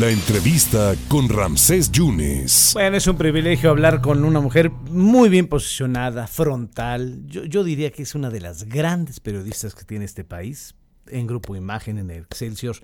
[0.00, 2.70] La entrevista con Ramsés Yunes.
[2.74, 7.22] Bueno, es un privilegio hablar con una mujer muy bien posicionada, frontal.
[7.26, 10.74] Yo, yo diría que es una de las grandes periodistas que tiene este país,
[11.06, 12.76] en Grupo Imagen, en Excelsior.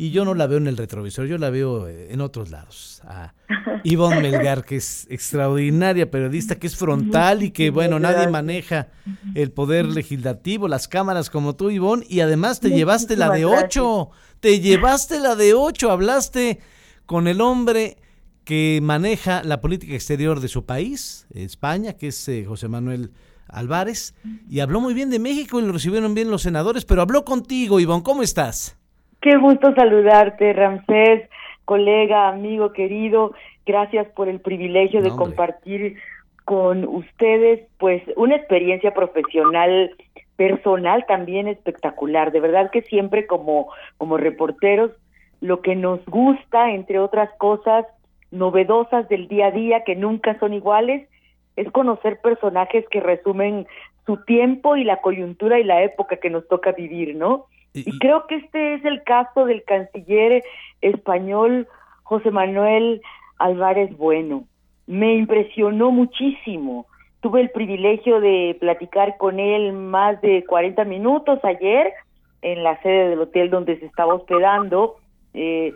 [0.00, 3.02] Y yo no la veo en el retrovisor, yo la veo eh, en otros lados.
[3.04, 3.34] A
[3.82, 8.90] Ivonne Melgar, que es extraordinaria periodista, que es frontal y que, bueno, nadie maneja
[9.34, 14.10] el poder legislativo, las cámaras como tú, Ivonne, y además te llevaste la de ocho,
[14.38, 16.60] te llevaste la de ocho, hablaste
[17.04, 17.96] con el hombre
[18.44, 23.10] que maneja la política exterior de su país, España, que es eh, José Manuel
[23.48, 24.14] Álvarez,
[24.48, 27.80] y habló muy bien de México y lo recibieron bien los senadores, pero habló contigo,
[27.80, 28.77] Ivonne, ¿cómo estás?
[29.20, 31.28] Qué gusto saludarte, Ramsés,
[31.64, 33.32] colega, amigo querido.
[33.66, 35.96] Gracias por el privilegio de compartir
[36.44, 39.90] con ustedes, pues, una experiencia profesional,
[40.36, 42.32] personal también espectacular.
[42.32, 43.68] De verdad que siempre como,
[43.98, 44.92] como reporteros,
[45.40, 47.86] lo que nos gusta, entre otras cosas
[48.30, 51.08] novedosas del día a día, que nunca son iguales,
[51.56, 53.66] es conocer personajes que resumen
[54.06, 57.46] su tiempo y la coyuntura y la época que nos toca vivir, ¿no?
[57.74, 60.42] Y, creo que este es el caso del canciller
[60.80, 61.68] español
[62.02, 63.02] José Manuel
[63.38, 64.44] Álvarez Bueno.
[64.86, 66.86] Me impresionó muchísimo.
[67.20, 71.92] Tuve el privilegio de platicar con él más de 40 minutos ayer
[72.40, 74.96] en la sede del hotel donde se estaba hospedando
[75.34, 75.72] eh,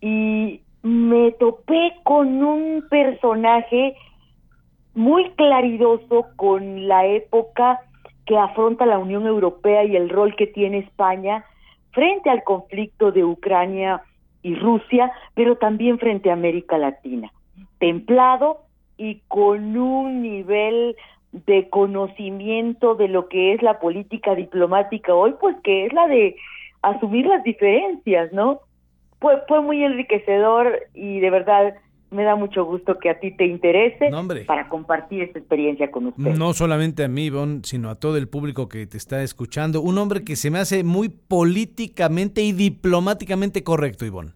[0.00, 3.96] y me topé con un personaje
[4.94, 7.80] muy claridoso con la época
[8.30, 11.44] que afronta la Unión Europea y el rol que tiene España
[11.90, 14.02] frente al conflicto de Ucrania
[14.40, 17.32] y Rusia, pero también frente a América Latina.
[17.80, 18.58] Templado
[18.96, 20.94] y con un nivel
[21.32, 26.36] de conocimiento de lo que es la política diplomática hoy, pues que es la de
[26.82, 28.60] asumir las diferencias, ¿no?
[29.18, 31.74] Fue, fue muy enriquecedor y de verdad
[32.10, 34.10] me da mucho gusto que a ti te interese
[34.46, 36.36] para compartir esta experiencia con usted.
[36.36, 39.80] No solamente a mí, Ivonne, sino a todo el público que te está escuchando.
[39.80, 44.32] Un hombre que se me hace muy políticamente y diplomáticamente correcto, Ivonne.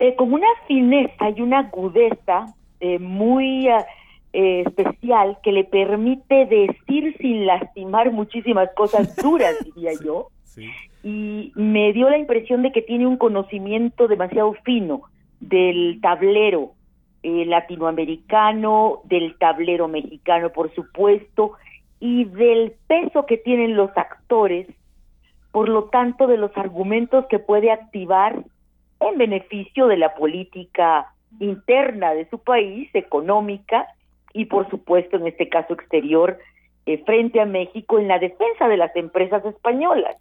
[0.00, 2.46] Eh, con una fineza y una agudeza
[2.80, 10.28] eh, muy eh, especial que le permite decir sin lastimar muchísimas cosas duras, diría yo.
[11.04, 15.02] Y me dio la impresión de que tiene un conocimiento demasiado fino
[15.40, 16.72] del tablero
[17.22, 21.52] eh, latinoamericano, del tablero mexicano, por supuesto,
[22.00, 24.66] y del peso que tienen los actores,
[25.52, 28.44] por lo tanto, de los argumentos que puede activar
[29.00, 33.86] en beneficio de la política interna de su país, económica,
[34.32, 36.38] y por supuesto, en este caso exterior,
[36.86, 40.16] eh, frente a México en la defensa de las empresas españolas.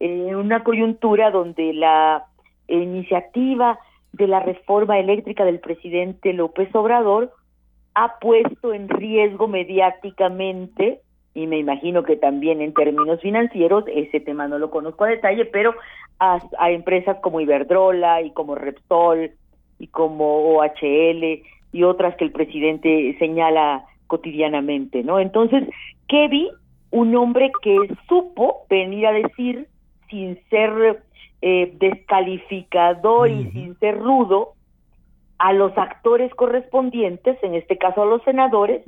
[0.00, 2.26] En una coyuntura donde la
[2.68, 3.78] iniciativa
[4.12, 7.32] de la reforma eléctrica del presidente López Obrador
[7.94, 11.00] ha puesto en riesgo mediáticamente
[11.34, 15.46] y me imagino que también en términos financieros, ese tema no lo conozco a detalle,
[15.46, 15.74] pero
[16.18, 16.40] a,
[16.70, 19.30] empresas como Iberdrola y como Repsol
[19.78, 21.42] y como OHL
[21.72, 25.18] y otras que el presidente señala cotidianamente, ¿no?
[25.18, 25.66] Entonces,
[26.06, 26.50] ¿qué vi?
[26.90, 29.66] Un hombre que supo venir a decir,
[30.10, 31.02] sin ser
[31.42, 34.52] eh, descalificador y sin ser rudo
[35.38, 38.82] a los actores correspondientes, en este caso a los senadores,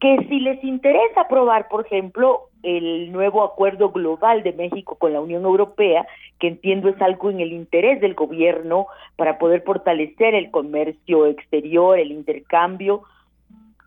[0.00, 5.20] que si les interesa aprobar, por ejemplo, el nuevo acuerdo global de México con la
[5.20, 6.04] Unión Europea,
[6.40, 12.00] que entiendo es algo en el interés del gobierno para poder fortalecer el comercio exterior,
[12.00, 13.02] el intercambio,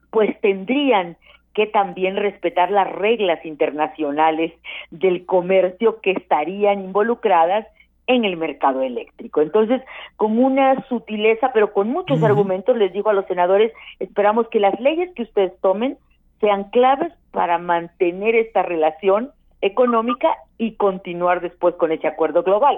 [0.10, 1.18] pues tendrían
[1.54, 4.54] que también respetar las reglas internacionales
[4.92, 7.68] del comercio que estarían involucradas
[8.08, 9.42] en el mercado eléctrico.
[9.42, 9.82] Entonces,
[10.16, 14.80] con una sutileza, pero con muchos argumentos, les digo a los senadores, esperamos que las
[14.80, 15.98] leyes que ustedes tomen
[16.40, 22.78] sean claves para mantener esta relación económica y continuar después con ese acuerdo global.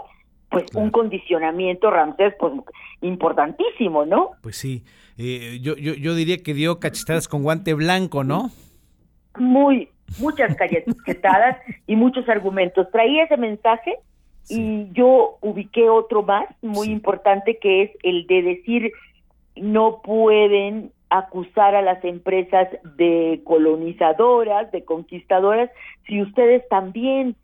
[0.49, 2.53] Pues un condicionamiento, Ramsés, pues
[3.01, 4.31] importantísimo, ¿no?
[4.41, 4.83] Pues sí,
[5.17, 8.49] eh, yo, yo, yo diría que dio cachetadas con guante blanco, ¿no?
[9.37, 9.89] Muy,
[10.19, 12.89] muchas cachetadas y muchos argumentos.
[12.91, 13.97] Traía ese mensaje
[14.49, 18.91] y yo ubiqué otro más muy importante que es el de decir
[19.55, 22.67] no pueden acusar a las empresas
[22.97, 25.69] de colonizadoras, de conquistadoras,
[26.05, 27.35] si ustedes también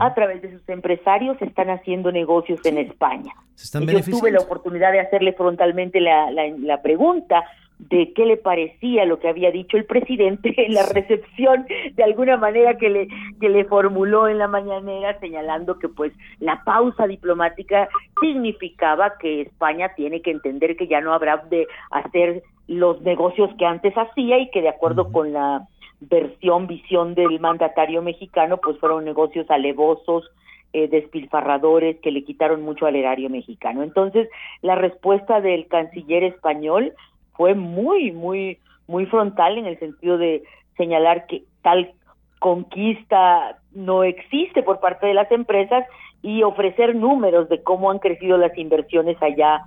[0.00, 3.32] a través de sus empresarios están haciendo negocios en España.
[3.72, 7.44] yo tuve la oportunidad de hacerle frontalmente la, la, la pregunta,
[7.78, 12.36] de qué le parecía lo que había dicho el presidente en la recepción de alguna
[12.36, 13.08] manera que le
[13.40, 17.88] que le formuló en la mañanera señalando que pues la pausa diplomática
[18.20, 23.64] significaba que España tiene que entender que ya no habrá de hacer los negocios que
[23.64, 25.66] antes hacía y que de acuerdo con la
[26.00, 30.28] versión visión del mandatario mexicano pues fueron negocios alevosos
[30.74, 33.82] eh, despilfarradores que le quitaron mucho al erario mexicano.
[33.82, 34.28] Entonces,
[34.60, 36.92] la respuesta del canciller español
[37.38, 38.58] fue muy, muy,
[38.88, 40.42] muy frontal en el sentido de
[40.76, 41.92] señalar que tal
[42.40, 45.86] conquista no existe por parte de las empresas
[46.20, 49.62] y ofrecer números de cómo han crecido las inversiones allá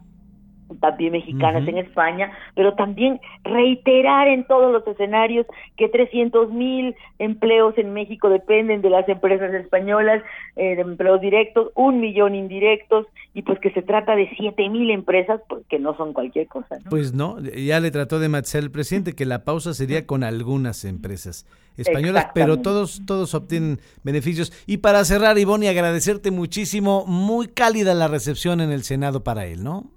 [0.79, 5.45] también mexicanas en España, pero también reiterar en todos los escenarios
[5.77, 10.23] que 300 mil empleos en México dependen de las empresas españolas,
[10.55, 14.91] eh, de empleos directos, un millón indirectos, y pues que se trata de 7 mil
[14.91, 16.77] empresas, pues que no son cualquier cosa.
[16.89, 20.83] Pues no, ya le trató de matizar el presidente que la pausa sería con algunas
[20.85, 21.45] empresas
[21.77, 24.51] españolas, pero todos, todos obtienen beneficios.
[24.65, 29.63] Y para cerrar, Ivonne, agradecerte muchísimo, muy cálida la recepción en el Senado para él,
[29.63, 29.89] ¿no?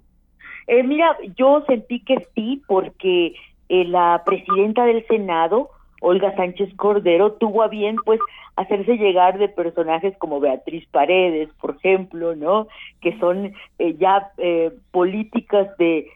[0.67, 3.35] Eh, mira, yo sentí que sí, porque
[3.69, 5.69] eh, la presidenta del Senado,
[6.01, 8.19] Olga Sánchez Cordero, tuvo a bien, pues,
[8.55, 12.67] hacerse llegar de personajes como Beatriz Paredes, por ejemplo, ¿no?
[13.01, 16.07] Que son eh, ya eh, políticas de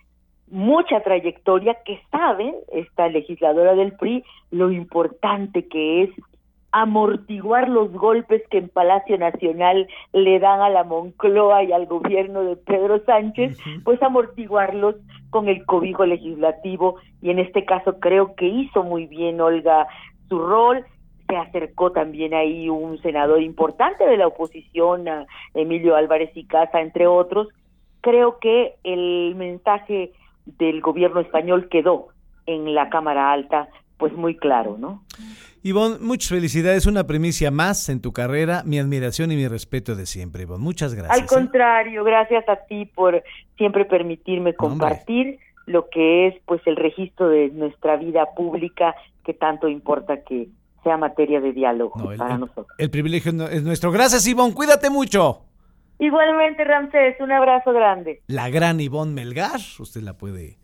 [0.47, 6.09] mucha trayectoria que saben, esta legisladora del PRI, lo importante que es
[6.71, 12.43] amortiguar los golpes que en Palacio Nacional le dan a la Moncloa y al gobierno
[12.43, 14.95] de Pedro Sánchez, pues amortiguarlos
[15.29, 16.97] con el cobijo legislativo.
[17.21, 19.87] Y en este caso creo que hizo muy bien Olga
[20.27, 20.85] su rol,
[21.27, 25.05] se acercó también ahí un senador importante de la oposición,
[25.53, 27.47] Emilio Álvarez y Casa, entre otros.
[28.01, 30.11] Creo que el mensaje
[30.45, 32.07] del gobierno español quedó
[32.45, 33.69] en la Cámara Alta
[33.99, 35.03] pues muy claro, ¿no?
[35.61, 40.05] Ivonne, muchas felicidades, una primicia más en tu carrera, mi admiración y mi respeto de
[40.05, 40.63] siempre, Ivonne.
[40.63, 41.19] Muchas gracias.
[41.19, 41.27] Al ¿eh?
[41.27, 43.21] contrario, gracias a ti por
[43.57, 49.67] siempre permitirme compartir lo que es pues el registro de nuestra vida pública que tanto
[49.67, 50.47] importa que
[50.83, 52.67] sea materia de diálogo para nosotros.
[52.77, 53.91] El privilegio es nuestro.
[53.91, 55.41] Gracias, Ivonne, cuídate mucho.
[55.99, 58.21] Igualmente, Ramsés, un abrazo grande.
[58.27, 60.57] La gran Ivonne Melgar, usted la puede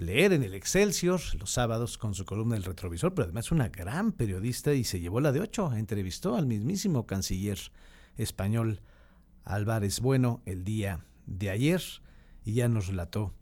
[0.00, 4.12] leer en el Excelsior los sábados con su columna El Retrovisor, pero además una gran
[4.12, 5.72] periodista y se llevó la de ocho.
[5.74, 7.58] Entrevistó al mismísimo canciller
[8.16, 8.80] español
[9.44, 11.82] Álvarez Bueno el día de ayer
[12.44, 13.34] y ya nos relató,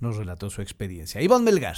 [0.00, 1.22] nos relató su experiencia.
[1.22, 1.76] Ivonne Melgar.